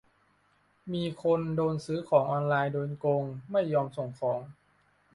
[0.93, 4.41] -มีคนโดนซื้อของออนไลน์โดนโกงไม่ยอมส่งของ